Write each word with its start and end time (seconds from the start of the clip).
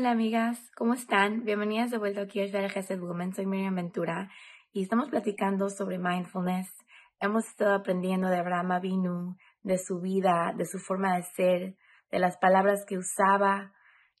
Hola 0.00 0.12
amigas, 0.12 0.70
¿cómo 0.78 0.94
están? 0.94 1.44
Bienvenidas 1.44 1.90
de 1.90 1.98
vuelta 1.98 2.22
aquí 2.22 2.40
a 2.40 2.68
Gesed 2.70 2.98
Woman. 3.00 3.34
Soy 3.34 3.44
Miriam 3.44 3.74
Ventura 3.74 4.30
y 4.72 4.82
estamos 4.82 5.10
platicando 5.10 5.68
sobre 5.68 5.98
mindfulness. 5.98 6.74
Hemos 7.20 7.46
estado 7.46 7.74
aprendiendo 7.74 8.28
de 8.28 8.38
Abraham 8.38 8.72
Avinu, 8.72 9.36
de 9.62 9.76
su 9.76 10.00
vida, 10.00 10.54
de 10.56 10.64
su 10.64 10.78
forma 10.78 11.16
de 11.16 11.22
ser, 11.24 11.76
de 12.10 12.18
las 12.18 12.38
palabras 12.38 12.86
que 12.86 12.96
usaba 12.96 13.74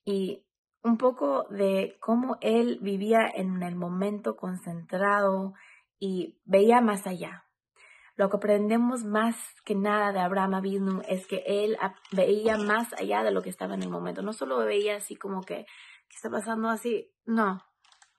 y 0.04 0.44
un 0.84 0.98
poco 0.98 1.46
de 1.48 1.96
cómo 1.98 2.36
él 2.42 2.78
vivía 2.82 3.26
en 3.34 3.62
el 3.62 3.74
momento 3.74 4.36
concentrado 4.36 5.54
y 5.98 6.38
veía 6.44 6.82
más 6.82 7.06
allá. 7.06 7.46
Lo 8.20 8.28
que 8.28 8.36
aprendemos 8.36 9.02
más 9.02 9.34
que 9.64 9.74
nada 9.74 10.12
de 10.12 10.20
Abraham 10.20 10.52
Avinu 10.52 11.00
es 11.08 11.26
que 11.26 11.42
él 11.46 11.78
veía 12.12 12.58
más 12.58 12.92
allá 12.92 13.22
de 13.22 13.30
lo 13.30 13.40
que 13.40 13.48
estaba 13.48 13.72
en 13.72 13.82
el 13.82 13.88
momento. 13.88 14.20
No 14.20 14.34
solo 14.34 14.58
veía 14.58 14.96
así 14.96 15.16
como 15.16 15.40
que, 15.40 15.64
¿qué 16.06 16.16
está 16.16 16.28
pasando 16.28 16.68
así? 16.68 17.10
No. 17.24 17.64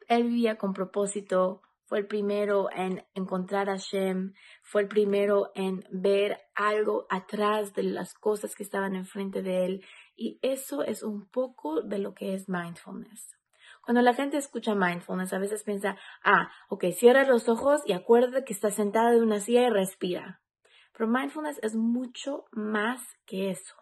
Él 0.07 0.23
vivía 0.23 0.57
con 0.57 0.73
propósito, 0.73 1.61
fue 1.85 1.99
el 1.99 2.07
primero 2.07 2.69
en 2.75 3.05
encontrar 3.13 3.69
a 3.69 3.75
Shem, 3.75 4.33
fue 4.63 4.81
el 4.81 4.87
primero 4.87 5.51
en 5.53 5.83
ver 5.91 6.39
algo 6.55 7.05
atrás 7.11 7.75
de 7.75 7.83
las 7.83 8.15
cosas 8.15 8.55
que 8.55 8.63
estaban 8.63 8.95
enfrente 8.95 9.43
de 9.43 9.65
él. 9.65 9.85
Y 10.15 10.39
eso 10.41 10.81
es 10.81 11.03
un 11.03 11.27
poco 11.29 11.83
de 11.83 11.99
lo 11.99 12.15
que 12.15 12.33
es 12.33 12.49
mindfulness. 12.49 13.37
Cuando 13.83 14.01
la 14.01 14.13
gente 14.13 14.37
escucha 14.37 14.75
mindfulness, 14.75 15.33
a 15.33 15.39
veces 15.39 15.63
piensa, 15.63 15.97
ah, 16.23 16.51
ok, 16.69 16.85
cierra 16.93 17.25
los 17.25 17.49
ojos 17.49 17.81
y 17.85 17.93
acuérdate 17.93 18.45
que 18.45 18.53
estás 18.53 18.75
sentada 18.75 19.13
en 19.13 19.23
una 19.23 19.39
silla 19.39 19.67
y 19.67 19.69
respira. 19.69 20.41
Pero 20.93 21.09
mindfulness 21.09 21.59
es 21.63 21.75
mucho 21.75 22.45
más 22.51 23.01
que 23.25 23.49
eso. 23.49 23.75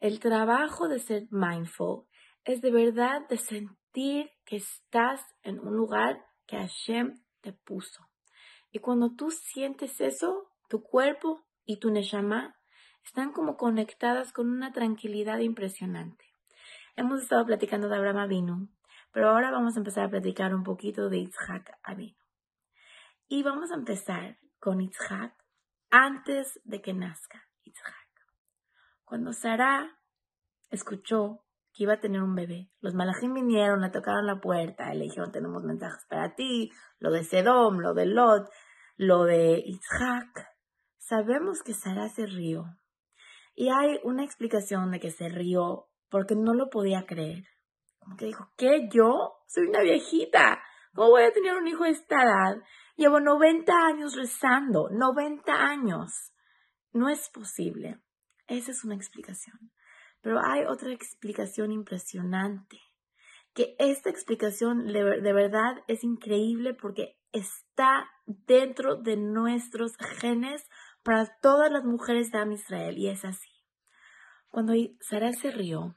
El 0.00 0.20
trabajo 0.20 0.88
de 0.88 0.98
ser 0.98 1.26
mindful 1.30 2.04
es 2.44 2.62
de 2.62 2.70
verdad 2.70 3.28
de 3.28 3.36
sentir 3.36 4.30
que 4.44 4.56
estás 4.56 5.20
en 5.42 5.58
un 5.58 5.76
lugar 5.76 6.24
que 6.46 6.56
Hashem 6.56 7.22
te 7.40 7.52
puso. 7.52 8.06
Y 8.70 8.78
cuando 8.78 9.14
tú 9.14 9.30
sientes 9.30 10.00
eso, 10.00 10.50
tu 10.68 10.82
cuerpo 10.82 11.44
y 11.64 11.78
tu 11.78 11.90
neshama 11.90 12.56
están 13.04 13.32
como 13.32 13.56
conectadas 13.56 14.32
con 14.32 14.50
una 14.50 14.72
tranquilidad 14.72 15.38
impresionante. 15.38 16.24
Hemos 16.96 17.22
estado 17.22 17.44
platicando 17.44 17.88
de 17.88 17.96
Abraham 17.96 18.18
Avinu 18.18 18.68
pero 19.16 19.30
ahora 19.30 19.50
vamos 19.50 19.74
a 19.74 19.78
empezar 19.78 20.04
a 20.04 20.10
platicar 20.10 20.54
un 20.54 20.62
poquito 20.62 21.08
de 21.08 21.20
Yitzhak 21.20 21.78
Avinu. 21.82 22.18
Y 23.28 23.42
vamos 23.42 23.70
a 23.70 23.76
empezar 23.76 24.38
con 24.58 24.78
Yitzhak 24.78 25.32
antes 25.88 26.60
de 26.64 26.82
que 26.82 26.92
nazca 26.92 27.48
Yitzhak. 27.64 28.10
Cuando 29.06 29.32
Sara 29.32 29.98
escuchó 30.68 31.46
que 31.72 31.84
iba 31.84 31.94
a 31.94 32.00
tener 32.00 32.22
un 32.22 32.34
bebé, 32.34 32.70
los 32.80 32.92
malajim 32.92 33.32
vinieron, 33.32 33.80
le 33.80 33.88
tocaron 33.88 34.26
la 34.26 34.38
puerta, 34.38 34.92
le 34.92 35.04
dijeron 35.04 35.32
tenemos 35.32 35.64
mensajes 35.64 36.04
para 36.10 36.34
ti, 36.34 36.70
lo 36.98 37.10
de 37.10 37.24
Sedom, 37.24 37.78
lo 37.78 37.94
de 37.94 38.04
Lot, 38.04 38.50
lo 38.96 39.24
de 39.24 39.62
Yitzhak. 39.62 40.46
Sabemos 40.98 41.62
que 41.62 41.72
Sara 41.72 42.10
se 42.10 42.26
rió. 42.26 42.66
Y 43.54 43.70
hay 43.70 43.98
una 44.04 44.24
explicación 44.24 44.90
de 44.90 45.00
que 45.00 45.10
se 45.10 45.30
rió 45.30 45.88
porque 46.10 46.36
no 46.36 46.52
lo 46.52 46.68
podía 46.68 47.06
creer 47.06 47.46
que 48.16 48.26
dijo, 48.26 48.50
¿qué? 48.56 48.88
¿Yo? 48.92 49.38
Soy 49.46 49.66
una 49.68 49.80
viejita. 49.80 50.62
¿Cómo 50.94 51.10
voy 51.10 51.24
a 51.24 51.32
tener 51.32 51.56
un 51.56 51.66
hijo 51.66 51.84
de 51.84 51.90
esta 51.90 52.22
edad? 52.22 52.62
Llevo 52.96 53.20
90 53.20 53.72
años 53.72 54.16
rezando, 54.16 54.88
90 54.90 55.52
años. 55.52 56.32
No 56.92 57.08
es 57.08 57.28
posible. 57.30 58.00
Esa 58.46 58.70
es 58.70 58.84
una 58.84 58.94
explicación. 58.94 59.72
Pero 60.22 60.40
hay 60.42 60.64
otra 60.64 60.92
explicación 60.92 61.72
impresionante. 61.72 62.78
Que 63.52 63.74
esta 63.78 64.10
explicación 64.10 64.86
de 64.86 65.32
verdad 65.32 65.82
es 65.88 66.04
increíble 66.04 66.74
porque 66.74 67.18
está 67.32 68.08
dentro 68.24 68.96
de 68.96 69.16
nuestros 69.16 69.96
genes 70.20 70.64
para 71.02 71.38
todas 71.40 71.70
las 71.70 71.84
mujeres 71.84 72.30
de 72.30 72.38
Am 72.38 72.52
Israel. 72.52 72.96
Y 72.98 73.08
es 73.08 73.24
así. 73.24 73.50
Cuando 74.48 74.72
Sara 75.00 75.32
se 75.32 75.50
rió, 75.50 75.96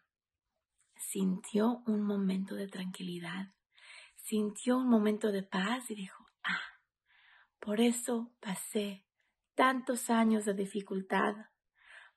sintió 1.10 1.82
un 1.88 2.04
momento 2.04 2.54
de 2.54 2.68
tranquilidad, 2.68 3.48
sintió 4.16 4.78
un 4.78 4.88
momento 4.88 5.32
de 5.32 5.42
paz 5.42 5.90
y 5.90 5.96
dijo, 5.96 6.24
ah, 6.44 6.62
por 7.60 7.82
eso 7.82 8.32
pasé 8.40 9.08
tantos 9.56 10.12
años 10.12 10.46
de 10.46 10.54
dificultad, 10.54 11.36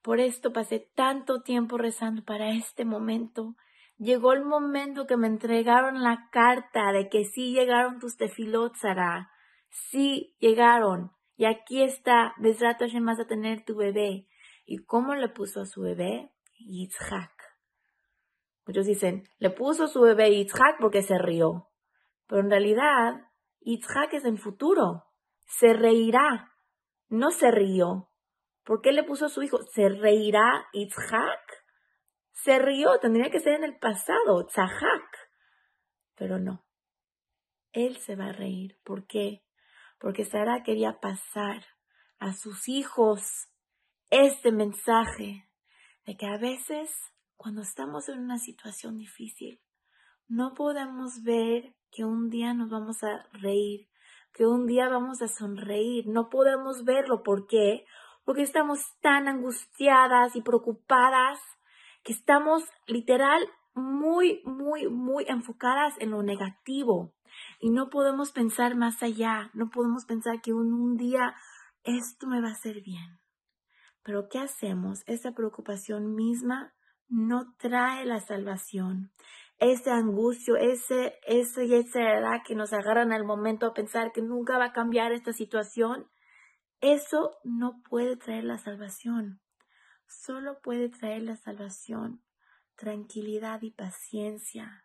por 0.03 0.21
esto 0.21 0.53
pasé 0.53 0.91
tanto 0.95 1.43
tiempo 1.43 1.79
rezando 1.79 2.23
para 2.25 2.51
este 2.51 2.85
momento. 2.85 3.57
Llegó 3.97 4.33
el 4.33 4.45
momento 4.45 5.07
que 5.07 5.17
me 5.17 5.29
entregaron 5.29 6.03
la 6.03 6.29
carta 6.33 6.91
de 6.91 7.09
que 7.09 7.25
sí 7.25 7.53
llegaron 7.53 8.01
tus 8.01 8.17
tefilot, 8.17 8.75
Sara. 8.75 9.31
Sí 9.71 10.35
llegaron. 10.41 11.13
Y 11.37 11.45
aquí 11.45 11.83
está, 11.83 12.35
Besrat 12.39 12.81
Hashem 12.81 13.07
vas 13.07 13.21
a 13.21 13.29
tener 13.29 13.65
tu 13.65 13.77
bebé. 13.77 14.27
¿Y 14.67 14.79
cómo 14.79 15.15
le 15.15 15.29
puso 15.29 15.61
a 15.61 15.67
su 15.67 15.83
bebé? 15.83 16.33
Yitzhak. 16.59 17.52
Muchos 18.67 18.87
dicen, 18.87 19.25
le 19.39 19.51
puso 19.51 19.89
su 19.89 20.01
bebé 20.01 20.31
Yitzhak 20.31 20.79
porque 20.81 21.03
se 21.03 21.19
rió. 21.19 21.71
Pero 22.27 22.43
en 22.43 22.51
realidad, 22.51 23.29
Yitzhak 23.61 24.15
es 24.15 24.25
en 24.25 24.39
futuro. 24.39 25.05
Se 25.47 25.73
reirá. 25.73 26.53
No 27.09 27.31
se 27.31 27.51
rió. 27.51 28.11
¿Por 28.65 28.81
qué 28.81 28.93
le 28.93 29.03
puso 29.03 29.29
su 29.29 29.43
hijo? 29.43 29.59
¿Se 29.73 29.89
reirá 29.89 30.67
Yitzhak? 30.73 31.65
Se 32.33 32.59
rió. 32.59 32.99
Tendría 33.01 33.31
que 33.31 33.41
ser 33.41 33.55
en 33.55 33.65
el 33.65 33.79
pasado. 33.79 34.47
Tzahak. 34.47 35.29
Pero 36.15 36.39
no. 36.39 36.65
Él 37.73 37.97
se 37.97 38.17
va 38.17 38.27
a 38.27 38.33
reír. 38.33 38.79
¿Por 38.85 39.07
qué? 39.07 39.45
Porque 39.99 40.25
Sara 40.25 40.63
quería 40.63 41.01
pasar 41.01 41.65
a 42.19 42.33
sus 42.33 42.69
hijos 42.69 43.49
este 44.11 44.53
mensaje 44.53 45.49
de 46.05 46.17
que 46.17 46.27
a 46.27 46.37
veces 46.37 46.91
cuando 47.43 47.63
estamos 47.63 48.09
en 48.09 48.21
una 48.21 48.39
situación 48.39 48.99
difícil, 48.99 49.61
no 50.29 50.55
podemos 50.55 51.25
ver 51.25 51.75
que 51.91 52.05
un 52.05 52.31
día 52.31 52.55
nos 52.55 52.71
vamos 52.71 53.03
a 53.03 53.27
reír, 53.33 53.89
que 54.33 54.47
un 54.47 54.65
día 54.67 54.89
vamos 54.89 55.21
a 55.23 55.27
sonreír. 55.27 56.07
No 56.07 56.29
podemos 56.31 56.85
verlo. 56.85 57.25
¿Por 57.25 57.49
qué? 57.49 57.85
Porque 58.25 58.43
estamos 58.43 58.79
tan 59.01 59.27
angustiadas 59.27 60.37
y 60.37 60.43
preocupadas 60.43 61.41
que 62.05 62.13
estamos 62.13 62.63
literal 62.87 63.45
muy, 63.75 64.41
muy, 64.45 64.89
muy 64.89 65.25
enfocadas 65.27 65.95
en 65.99 66.13
lo 66.13 66.23
negativo. 66.23 67.13
Y 67.59 67.71
no 67.71 67.91
podemos 67.91 68.31
pensar 68.31 68.77
más 68.77 69.03
allá. 69.03 69.51
No 69.53 69.69
podemos 69.69 70.05
pensar 70.05 70.41
que 70.43 70.53
un, 70.53 70.73
un 70.73 70.97
día 70.97 71.35
esto 71.83 72.29
me 72.29 72.41
va 72.41 72.51
a 72.51 72.53
hacer 72.53 72.83
bien. 72.83 73.19
Pero 74.05 74.29
¿qué 74.29 74.39
hacemos? 74.39 75.03
Esa 75.07 75.33
preocupación 75.33 76.15
misma 76.15 76.73
no 77.13 77.55
trae 77.59 78.07
la 78.07 78.21
salvación. 78.21 79.13
Ese 79.59 79.91
angustia, 79.91 80.55
ese, 80.59 81.15
ese 81.27 81.67
y 81.67 81.75
esa 81.75 82.01
edad 82.01 82.41
que 82.45 82.55
nos 82.55 82.73
agarran 82.73 83.13
al 83.13 83.25
momento 83.25 83.67
a 83.67 83.75
pensar 83.75 84.13
que 84.13 84.23
nunca 84.23 84.59
va 84.59 84.67
a 84.67 84.73
cambiar 84.73 85.13
esta 85.13 85.33
situación, 85.33 86.11
eso 86.81 87.37
no 87.45 87.81
puede 87.89 88.17
traer 88.17 88.45
la 88.45 88.59
salvación. 88.59 89.41
Solo 90.09 90.59
puede 90.63 90.89
traer 90.89 91.23
la 91.23 91.37
salvación 91.37 92.23
tranquilidad 92.77 93.63
y 93.63 93.71
paciencia. 93.71 94.85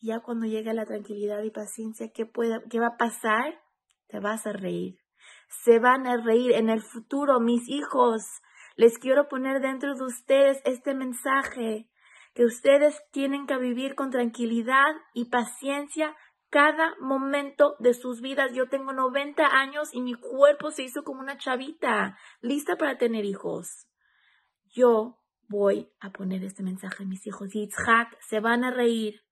Ya 0.00 0.20
cuando 0.20 0.46
llega 0.46 0.72
la 0.72 0.86
tranquilidad 0.86 1.42
y 1.42 1.50
paciencia, 1.50 2.10
¿qué, 2.12 2.26
puede, 2.26 2.60
¿qué 2.70 2.80
va 2.80 2.88
a 2.88 2.96
pasar? 2.96 3.62
Te 4.08 4.18
vas 4.18 4.46
a 4.46 4.52
reír. 4.52 4.98
Se 5.48 5.78
van 5.78 6.06
a 6.06 6.16
reír 6.16 6.52
en 6.52 6.70
el 6.70 6.82
futuro, 6.82 7.38
mis 7.38 7.68
hijos 7.68 8.22
les 8.76 8.98
quiero 8.98 9.28
poner 9.28 9.60
dentro 9.60 9.94
de 9.94 10.04
ustedes 10.04 10.60
este 10.64 10.94
mensaje, 10.94 11.88
que 12.34 12.44
ustedes 12.44 13.00
tienen 13.10 13.46
que 13.46 13.56
vivir 13.56 13.94
con 13.94 14.10
tranquilidad 14.10 14.94
y 15.14 15.30
paciencia 15.30 16.14
cada 16.50 16.94
momento 17.00 17.76
de 17.78 17.94
sus 17.94 18.20
vidas. 18.20 18.52
Yo 18.52 18.68
tengo 18.68 18.92
90 18.92 19.46
años 19.46 19.88
y 19.92 20.02
mi 20.02 20.14
cuerpo 20.14 20.70
se 20.70 20.82
hizo 20.82 21.02
como 21.02 21.20
una 21.20 21.38
chavita, 21.38 22.18
lista 22.42 22.76
para 22.76 22.98
tener 22.98 23.24
hijos. 23.24 23.88
Yo 24.68 25.18
voy 25.48 25.90
a 25.98 26.10
poner 26.10 26.44
este 26.44 26.62
mensaje 26.62 27.04
a 27.04 27.06
mis 27.06 27.26
hijos. 27.26 27.50
Yitzhak 27.52 28.20
se 28.20 28.40
van 28.40 28.64
a 28.64 28.70
reír. 28.70 29.22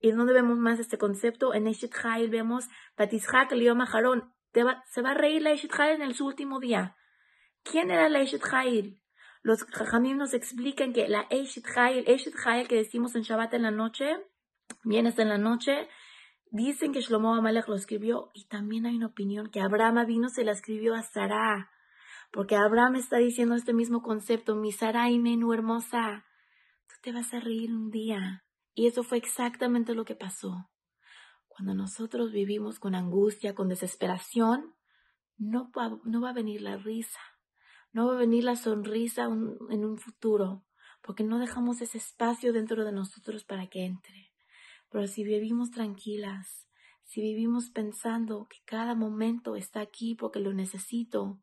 ¿Y 0.00 0.10
dónde 0.10 0.32
vemos 0.32 0.58
más 0.58 0.80
este 0.80 0.98
concepto? 0.98 1.54
En 1.54 1.66
Eshet 1.68 1.94
vemos 2.30 2.68
Batishak 2.96 3.52
el 3.52 3.68
Harón. 3.68 4.34
Se 4.52 5.02
va 5.02 5.10
a 5.10 5.14
reír 5.14 5.42
la 5.42 5.52
Eshet 5.52 5.72
en 5.78 6.02
el 6.02 6.14
su 6.14 6.26
último 6.26 6.58
día. 6.58 6.97
¿Quién 7.62 7.90
era 7.90 8.08
la 8.08 8.20
Eshet 8.20 8.42
Hail? 8.52 9.00
Los 9.42 9.64
Jajamim 9.64 10.16
nos 10.16 10.34
explican 10.34 10.92
que 10.92 11.08
la 11.08 11.26
Eshet 11.30 11.64
Hail, 11.76 12.04
Eshet 12.06 12.34
Hail 12.44 12.68
que 12.68 12.76
decimos 12.76 13.14
en 13.14 13.22
Shabbat 13.22 13.54
en 13.54 13.62
la 13.62 13.70
noche, 13.70 14.18
vienes 14.84 15.18
en 15.18 15.28
la 15.28 15.38
noche, 15.38 15.88
dicen 16.50 16.92
que 16.92 17.00
Shlomo 17.00 17.34
Amalek 17.34 17.68
lo 17.68 17.76
escribió 17.76 18.30
y 18.34 18.46
también 18.48 18.86
hay 18.86 18.96
una 18.96 19.06
opinión 19.06 19.50
que 19.50 19.60
Abraham 19.60 20.06
vino 20.06 20.28
se 20.28 20.44
la 20.44 20.52
escribió 20.52 20.94
a 20.94 21.02
Sarah, 21.02 21.70
porque 22.32 22.56
Abraham 22.56 22.96
está 22.96 23.18
diciendo 23.18 23.54
este 23.54 23.72
mismo 23.72 24.02
concepto, 24.02 24.56
mi 24.56 24.72
Sarah 24.72 25.10
y 25.10 25.18
menú 25.18 25.52
hermosa, 25.52 26.26
tú 26.88 26.96
te 27.02 27.12
vas 27.12 27.32
a 27.32 27.40
reír 27.40 27.72
un 27.72 27.90
día 27.90 28.44
Y 28.74 28.86
eso 28.86 29.02
fue 29.02 29.18
exactamente 29.18 29.94
lo 29.94 30.04
que 30.04 30.14
pasó. 30.14 30.70
Cuando 31.46 31.74
nosotros 31.74 32.32
vivimos 32.32 32.78
con 32.78 32.94
angustia, 32.94 33.54
con 33.54 33.68
desesperación, 33.68 34.74
no 35.36 35.70
no 36.04 36.20
va 36.20 36.30
a 36.30 36.34
venir 36.34 36.60
la 36.60 36.76
risa, 36.76 37.20
no 37.98 38.06
va 38.06 38.14
a 38.14 38.18
venir 38.18 38.44
la 38.44 38.54
sonrisa 38.54 39.24
en 39.24 39.84
un 39.84 39.98
futuro, 39.98 40.62
porque 41.02 41.24
no 41.24 41.40
dejamos 41.40 41.80
ese 41.80 41.98
espacio 41.98 42.52
dentro 42.52 42.84
de 42.84 42.92
nosotros 42.92 43.42
para 43.42 43.66
que 43.66 43.84
entre. 43.84 44.30
Pero 44.88 45.08
si 45.08 45.24
vivimos 45.24 45.72
tranquilas, 45.72 46.68
si 47.02 47.20
vivimos 47.20 47.70
pensando 47.70 48.46
que 48.48 48.58
cada 48.64 48.94
momento 48.94 49.56
está 49.56 49.80
aquí 49.80 50.14
porque 50.14 50.38
lo 50.38 50.52
necesito, 50.52 51.40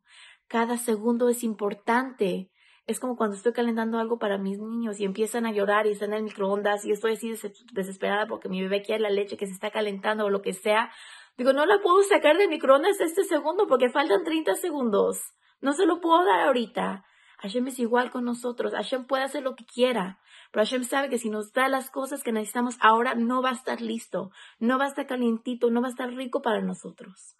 cada 0.48 0.78
segundo 0.78 1.28
es 1.28 1.44
importante, 1.44 2.50
es 2.86 3.00
como 3.00 3.18
cuando 3.18 3.36
estoy 3.36 3.52
calentando 3.52 3.98
algo 3.98 4.18
para 4.18 4.38
mis 4.38 4.58
niños 4.58 4.98
y 4.98 5.04
empiezan 5.04 5.44
a 5.44 5.52
llorar 5.52 5.86
y 5.86 5.90
están 5.90 6.14
en 6.14 6.20
el 6.20 6.24
microondas 6.24 6.86
y 6.86 6.90
estoy 6.90 7.12
así 7.12 7.34
desesperada 7.74 8.26
porque 8.26 8.48
mi 8.48 8.62
bebé 8.62 8.80
quiere 8.80 9.02
la 9.02 9.10
leche 9.10 9.36
que 9.36 9.46
se 9.46 9.52
está 9.52 9.70
calentando 9.70 10.24
o 10.24 10.30
lo 10.30 10.40
que 10.40 10.54
sea. 10.54 10.90
Digo, 11.36 11.52
no 11.52 11.66
la 11.66 11.82
puedo 11.82 12.02
sacar 12.02 12.38
del 12.38 12.48
microondas 12.48 12.98
este 12.98 13.24
segundo 13.24 13.66
porque 13.66 13.90
faltan 13.90 14.24
30 14.24 14.54
segundos. 14.54 15.35
No 15.60 15.72
se 15.72 15.86
lo 15.86 16.00
puedo 16.00 16.24
dar 16.24 16.40
ahorita. 16.40 17.04
Hashem 17.38 17.68
es 17.68 17.78
igual 17.78 18.10
con 18.10 18.24
nosotros. 18.24 18.72
Hashem 18.72 19.06
puede 19.06 19.24
hacer 19.24 19.42
lo 19.42 19.54
que 19.56 19.64
quiera. 19.64 20.20
Pero 20.52 20.64
Hashem 20.64 20.84
sabe 20.84 21.08
que 21.08 21.18
si 21.18 21.28
nos 21.28 21.52
da 21.52 21.68
las 21.68 21.90
cosas 21.90 22.22
que 22.22 22.32
necesitamos 22.32 22.76
ahora, 22.80 23.14
no 23.14 23.42
va 23.42 23.50
a 23.50 23.54
estar 23.54 23.80
listo. 23.80 24.30
No 24.58 24.78
va 24.78 24.84
a 24.84 24.88
estar 24.88 25.06
calientito. 25.06 25.70
No 25.70 25.80
va 25.80 25.88
a 25.88 25.90
estar 25.90 26.12
rico 26.12 26.42
para 26.42 26.62
nosotros. 26.62 27.36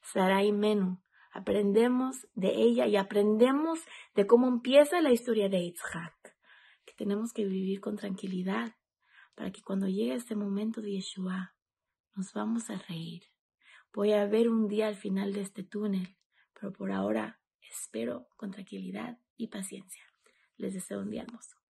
Sarai 0.00 0.52
Menu 0.52 0.98
aprendemos 1.32 2.26
de 2.34 2.54
ella 2.54 2.86
y 2.86 2.96
aprendemos 2.96 3.80
de 4.14 4.26
cómo 4.26 4.48
empieza 4.48 5.00
la 5.00 5.12
historia 5.12 5.48
de 5.48 5.62
Yitzhak, 5.62 6.36
que 6.84 6.92
tenemos 6.94 7.32
que 7.32 7.44
vivir 7.46 7.80
con 7.80 7.96
tranquilidad 7.96 8.76
para 9.34 9.50
que 9.50 9.62
cuando 9.62 9.88
llegue 9.88 10.14
este 10.14 10.36
momento 10.36 10.82
de 10.82 10.92
Yeshua 10.92 11.54
nos 12.14 12.34
vamos 12.34 12.68
a 12.68 12.76
reír. 12.76 13.22
Voy 13.94 14.12
a 14.12 14.26
ver 14.26 14.48
un 14.48 14.68
día 14.68 14.88
al 14.88 14.96
final 14.96 15.32
de 15.32 15.40
este 15.40 15.62
túnel, 15.62 16.16
pero 16.52 16.72
por 16.72 16.92
ahora 16.92 17.40
espero 17.70 18.28
con 18.36 18.50
tranquilidad 18.50 19.18
y 19.36 19.48
paciencia. 19.48 20.02
Les 20.56 20.74
deseo 20.74 21.00
un 21.00 21.10
día 21.10 21.22
hermoso. 21.22 21.61